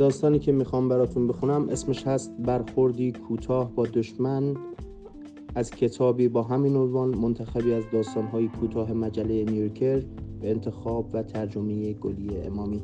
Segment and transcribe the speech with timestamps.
[0.00, 4.54] داستانی که می‌خوام براتون بخونم اسمش هست برخوردی کوتاه با دشمن.
[5.54, 10.02] از کتابی با همین عنوان منتخبی از داستانهای کوتاه مجله نیویورکر
[10.40, 12.82] به انتخاب و ترجمه گلی امامی.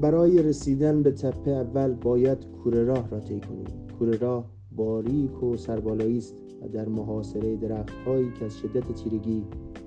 [0.00, 3.66] برای رسیدن به تپه اول باید کوره راه را طی کنیم.
[3.98, 4.44] کوره راه
[4.76, 9.42] باریک و سربالایی است و در محاصره درختهایی که از شدت تیرگی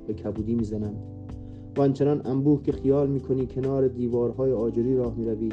[0.08, 1.21] به کبودی می‌زنند.
[1.78, 5.50] و آنچنان انبوه که خیال می‌کنی کنار دیوارهای آجری راه می‌روی.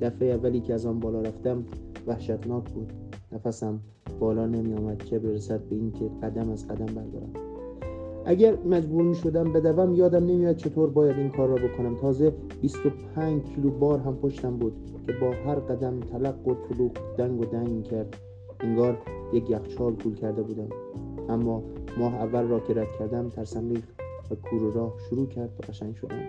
[0.00, 1.64] دفعه اولی که از آن بالا رفتم
[2.06, 2.92] وحشتناک بود.
[3.32, 3.80] نفسم
[4.20, 7.32] بالا نمی آمد چه برسد به اینکه قدم از قدم بردارم.
[8.24, 11.96] اگر مجبور می شدم بدوم یادم نمیاد چطور باید این کار را بکنم.
[11.96, 14.72] تازه 25 کیلو بار هم پشتم بود
[15.06, 18.16] که با هر قدم تلق و طلوق دنگ و دنگ کرد
[18.60, 18.98] انگار
[19.32, 20.68] یک یخچال پول کرده بودم.
[21.28, 21.62] اما
[21.98, 23.97] ماه اول را که رد کردم ترسم ریخت.
[24.30, 26.28] و کور راه شروع کرد به قشنگ شدن.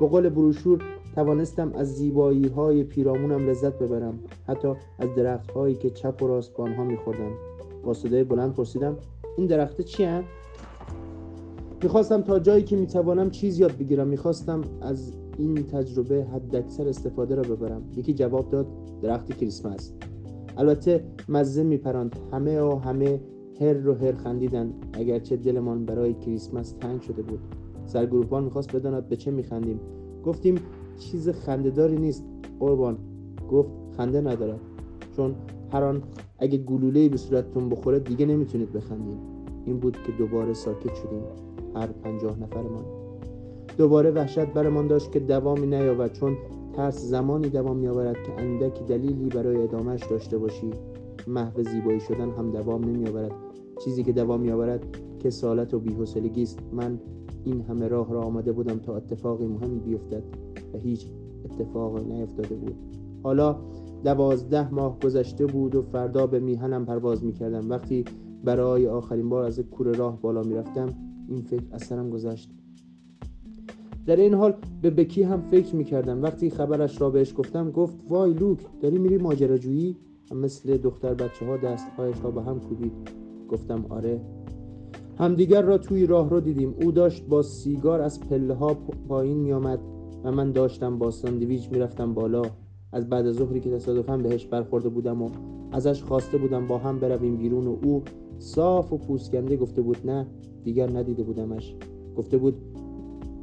[0.00, 0.82] با قول بروشور
[1.14, 4.68] توانستم از زیبایی های پیرامونم لذت ببرم حتی
[4.98, 7.32] از درخت هایی که چپ و راست به آنها میخوردم.
[7.84, 8.96] با صدای بلند پرسیدم
[9.36, 10.24] این درخته چی هم؟
[11.82, 14.06] می‌خواستم تا جایی که می‌توانم چیز یاد بگیرم.
[14.06, 17.82] می‌خواستم از این تجربه حداکثر استفاده را ببرم.
[17.96, 18.66] یکی جواب داد
[19.02, 19.92] درخت کریسمس.
[20.56, 22.16] البته مزه میپراند.
[22.32, 23.20] همه و همه
[23.60, 24.74] هر و هر خندیدن.
[24.92, 27.40] اگرچه دلمان برای کریسمس تنگ شده بود.
[27.86, 29.80] سرگروهبان می‌خواست بداند به چه میخندیم.
[30.24, 30.54] گفتیم
[30.98, 32.24] چیز خندهداری نیست
[32.60, 32.98] قربان.
[33.50, 34.60] گفت خنده ندارد
[35.16, 35.34] چون
[35.72, 36.02] هر آن
[36.38, 39.18] اگه گلوله به صورتتون بخوره دیگه نمی‌تونید بخندید
[39.64, 41.22] این بود که دوباره ساکت شدیم.
[41.74, 42.84] هر پنجاه نفرمان.
[43.76, 46.12] دوباره وحشت برمان داشت که دوامی نیاورد.
[46.12, 46.36] چون
[46.72, 50.70] ترس زمانی دوام میآورد که اندکی دلیلی برای ادامهش داشته باشی.
[51.26, 53.32] محو زیبایی شدن هم دوام نمیآورد.
[53.84, 54.86] چیزی که دوام میآورد
[55.20, 56.58] کسالت و بیحوصلگی است.
[56.72, 57.00] من
[57.44, 60.22] این همه راه را آمده بودم تا اتفاقی مهمی بیفتد
[60.74, 61.06] و هیچ
[61.44, 62.74] اتفاقی نیفتاده بود.
[63.22, 63.56] حالا
[64.04, 67.70] دوازده ماه گذشته بود و فردا به میهنم پرواز می‌کردم.
[67.70, 68.04] وقتی
[68.44, 70.88] برای آخرین بار از کوره راه بالا می‌رفتم
[71.28, 72.50] این فکر از سرم گذشت.
[74.06, 76.22] در این حال به بکی هم فکر می‌کردم.
[76.22, 79.96] وقتی خبرش را بهش گفتم گفت وای لوک داری میری ماجراجویی؟
[80.32, 82.92] مثل دختر بچه ها دستهایش را به هم کوبید.
[83.48, 84.20] گفتم آره.
[85.18, 86.74] همدیگر را توی راه رو دیدیم.
[86.82, 88.74] او داشت با سیگار از پله ها
[89.08, 89.78] پایین می آمد
[90.24, 92.42] و من داشتم با ساندویچ می‌رفتم بالا.
[92.92, 95.30] از بعد ظهری که تصادفا بهش برخورده بودم و
[95.72, 98.02] ازش خواسته بودم با هم برویم بیرون و او
[98.38, 100.26] صاف و پوسکنده گفته بود نه
[100.64, 101.74] دیگر ندیده بودمش.
[102.16, 102.54] گفته بود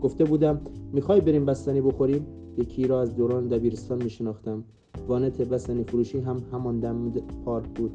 [0.01, 0.61] گفته بودم
[0.93, 2.25] می‌خوای بریم بستنی بخوریم؟
[2.57, 4.63] یکی را از دوران دبیرستان میشناختم.
[5.07, 7.11] وانت بستنی فروشی هم همان دم
[7.45, 7.91] پارک بود.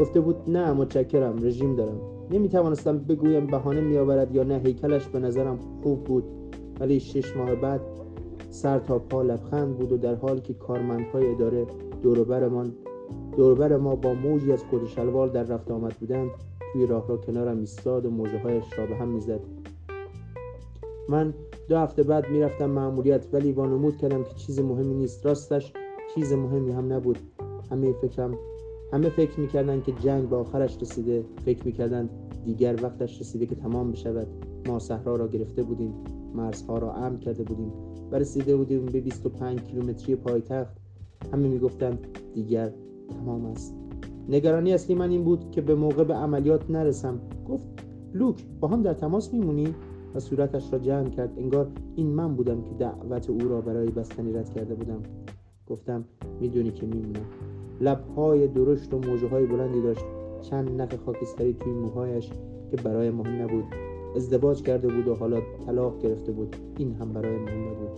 [0.00, 2.00] گفته بود نه متشکرم رژیم دارم.
[2.30, 6.24] نمی‌توانستم بگویم بهانه میآورد یا نه هیکلش به نظرم خوب بود.
[6.80, 7.80] ولی شش ماه بعد
[8.50, 11.66] سر تا پا لبخند بود و در حالی که کارمندهای اداره
[12.02, 12.72] دوروبرمان
[13.36, 16.30] دوربر ما با موجی از کت شلوار در رفت آمد بودند
[16.72, 19.40] توی راه را کنارم ایستاد و موجه هایش را به هم می‌زد.
[21.08, 21.34] من
[21.68, 25.26] دو هفته بعد می‌رفتم معمولیت ولی وانمود کردم که چیز مهمی نیست.
[25.26, 25.72] راستش
[26.18, 27.18] چیز مهمی هم نبود.
[27.70, 28.34] همه فکرم
[28.92, 31.24] همه فکر می‌کردند که جنگ به آخرش رسیده.
[31.44, 32.10] فکر می‌کردند
[32.44, 34.26] دیگر وقتش رسیده که تمام بشود.
[34.66, 35.94] ما صحرا را گرفته بودیم.
[36.34, 37.72] مرزها را امن کرده بودیم.
[38.10, 40.76] و رسیده بودیم به 25 کیلومتری پایتخت.
[41.32, 41.98] همه می‌گفتند
[42.34, 42.72] دیگر
[43.08, 43.74] تمام است.
[44.28, 47.20] نگرانی اصلی من این بود که به موقع به عملیات نرسم.
[47.48, 47.66] گفت
[48.14, 49.74] لوک با هم در تماس میمونی؟
[50.14, 51.32] و صورتش را جمع کرد.
[51.36, 55.02] انگار این من بودم که دعوت او را برای بستنی رد کرده بودم.
[55.68, 56.04] گفتم
[56.40, 57.26] می‌دونی که میمونم.
[57.80, 60.04] لبهای درشت و موجه های بلندی داشت.
[60.42, 62.30] چند نخ خاکستری توی موهایش
[62.70, 63.64] که برای مهم نبود.
[64.16, 66.56] ازدواج کرده بود و حالا طلاق گرفته بود.
[66.78, 67.90] این هم برای مهم نبود.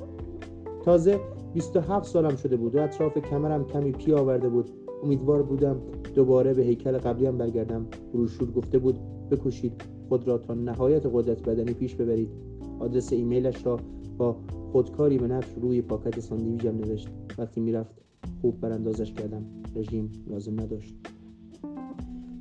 [0.85, 1.21] تازه
[1.55, 4.71] 27 سالم شده بود و اطراف کمرم کمی پی آورده بود.
[5.03, 5.77] امیدوار بودم
[6.15, 7.87] دوباره به هیکل قبلیم برگردم.
[8.13, 8.99] بروشور گفته بود
[9.31, 12.29] بکوشید خود را تا نهایت قدرت بدنی پیش ببرید.
[12.79, 13.81] آدرس ایمیلش را
[14.19, 14.37] با
[14.73, 17.09] خودکاری بنفش روی پاکت ساندویچم نوشت.
[17.39, 17.95] وقتی می‌رفت
[18.41, 19.45] خوب براندازش کردم.
[19.77, 20.95] رژیم لازم نداشت.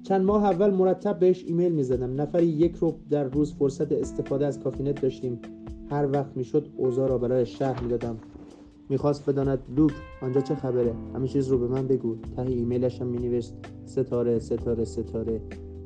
[0.04, 2.22] چند ماه اول مرتب بهش ایمیل می‌زدم.
[2.22, 5.40] نفری یک ربع در روز فرصت استفاده از کافینت داشتیم.
[5.90, 8.18] هر وقت می‌شد اوضاع را برایش شرح می‌دادم.
[8.90, 10.94] می‌خواست بداند لوک آنجا چه خبره.
[11.16, 12.16] همه چیز رو به من بگو.
[12.36, 13.54] ته ایمیلش هم مینوشت.
[13.86, 15.42] ستاره ستاره ستاره.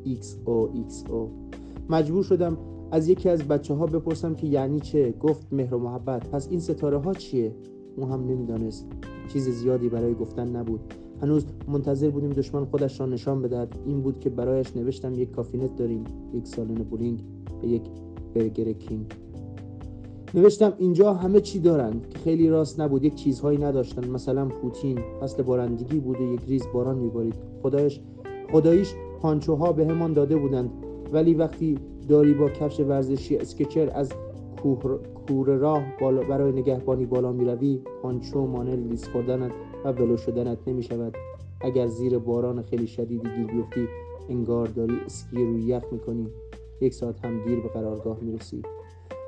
[0.06, 1.28] XOXO
[1.90, 2.58] مجبور شدم
[2.92, 5.12] از یکی از بچه ها بپرسم که یعنی چه.
[5.20, 6.30] گفت مهر و محبت.
[6.30, 7.56] پس این ستاره ها چیه؟
[7.98, 8.88] او هم نمی‌دانست.
[9.34, 10.94] چیز زیادی برای گفتن نبود.
[11.22, 13.80] هنوز منتظر بودیم دشمن خودش را نشان بدهد.
[13.86, 16.04] این بود که برایش نوشتم یک کافینت داریم.
[16.34, 17.24] یک سالن بولینگ
[17.62, 17.84] و یک
[18.34, 19.14] Burger King.
[20.36, 22.02] نوشتم اینجا همه چی دارن.
[22.10, 24.08] که خیلی راست نبود یک چیزهایی نداشتن.
[24.08, 27.36] مثلا پوتین فصل بارندگی بود و یک ریز باران میبارید.
[27.64, 28.00] خدایش
[28.52, 30.72] خداییش پانچوها بهمان داده بودند.
[31.12, 31.78] ولی وقتی
[32.08, 34.12] داری با کفش ورزشی Skecher از
[35.28, 39.52] کوره راه بالا برای نگهبانی بالا می‌روی پانچو مانع لیز خوردنت
[39.86, 41.16] و ولو شدنت نمی شود
[41.62, 43.88] اگر زیر باران خیلی شدیدی گیر بیفتی
[44.30, 46.28] انگار داری اسکی روی یخ می‌کنی.
[46.82, 48.62] یک ساعت هم دیر به قرارگاه می‌رسی.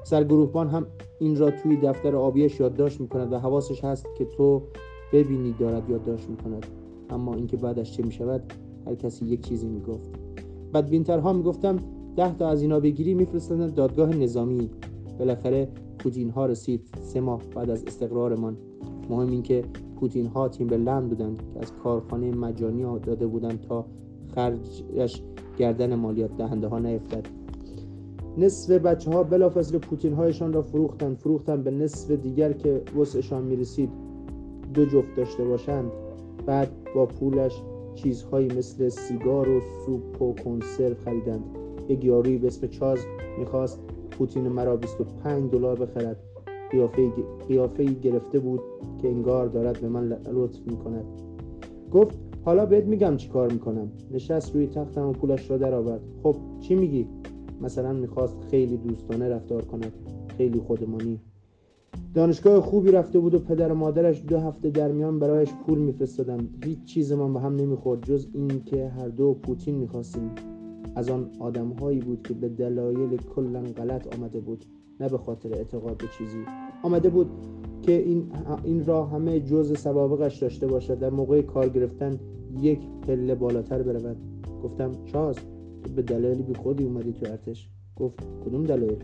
[0.05, 0.85] سرگروهبان هم
[1.19, 4.61] این را توی دفتر آبیش یادداشت می‌کند و حواسش هست که تو
[5.13, 6.65] ببینی دارد یادداشت می‌کند.
[7.09, 8.53] اما اینکه بعدش چه می‌شود
[8.87, 10.09] هر کسی یک چیزی می‌گفت.
[10.73, 11.77] بدبینترها می‌گفتم
[12.15, 14.69] ده تا از اینا بگیری میفرستند دادگاه نظامی.
[15.19, 15.69] بالاخره
[15.99, 18.57] پوتین ها رسید سه ماه بعد از استقرارمان.
[19.09, 19.63] مهم این که
[19.95, 23.85] پوتین ها تیم به لند بودند که از کارخانه مجانی داده بودند تا
[24.35, 25.21] خرجش
[25.57, 27.44] گردن مالیات دهنده ها نیفتد.
[28.37, 33.89] نصف بچه ها بلافاصله پوتین هایشان را فروختند فروختند به نصف دیگر که وسعشان می‌رسید
[34.73, 35.91] دو جفت داشته باشند.
[36.45, 37.61] بعد با پولش
[37.95, 41.43] چیزهایی مثل سیگار و سوپ و کنسرو خریدند.
[41.89, 42.99] یک یاروی به اسم چاز
[43.39, 43.79] می‌خواست
[44.11, 46.19] پوتین مرا 25 دلار بخرد.
[47.47, 48.59] قیافه گرفته بود
[49.01, 51.05] که انگار دارد به من لطف می‌کند.
[51.91, 53.91] گفت حالا بهت میگم چی کار می‌کنم.
[54.11, 56.01] نشست روی تختم و پولش را درآورد.
[56.23, 57.07] خب چی میگی؟
[57.61, 59.93] مثلا می‌خواست خیلی دوستانه رفتار کند
[60.37, 61.19] خیلی خودمانی.
[62.13, 66.49] دانشگاه خوبی رفته بود و پدر و مادرش دو هفته در میان برایش پول میفرستادن.
[66.63, 70.31] هیچ چیز من به هم نمی‌خورد جز این که هر دو پوتین می‌خواستیم.
[70.95, 74.65] از آن آدمهایی بود که به دلایل کلا غلط آمده بود
[74.99, 76.37] نه به خاطر اعتقاد به چیزی.
[76.83, 77.29] آمده بود
[77.81, 78.31] که این,
[78.63, 80.99] این را همه جز سوابقش داشته باشد.
[80.99, 82.19] در موقع کار گرفتن
[82.61, 84.17] یک پله بالاتر برود.
[84.63, 85.41] گفتم چاز تو
[85.87, 87.69] به دلایلی بی خودی اومدی تو ارتش.
[87.95, 89.03] گفت کدوم دلایل؟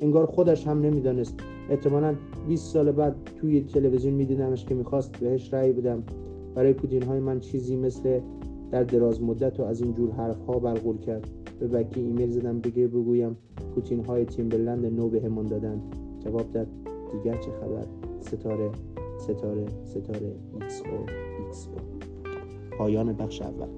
[0.00, 1.34] انگار خودش هم نمی‌دانست.
[1.70, 2.14] احتمالا
[2.48, 6.02] 20 سال بعد توی تلویزیون میدیدمش که می‌خواست بهش رأی بدم.
[6.54, 8.20] برای پوتین هایمان چیزی مثل
[8.70, 11.30] در دراز مدت و از این جور حرف ها بلغور کرد.
[11.60, 13.36] به بکی ایمیل زدم بگه بگویم
[13.74, 15.80] پوتین های Timberland نو بهمان دادن.
[16.20, 16.66] جواب داد
[17.12, 17.86] دیگر چه خبر؟
[18.20, 18.70] ستاره
[19.18, 21.74] ستاره ستاره XO XO.
[22.78, 23.68] پایان بخش اول.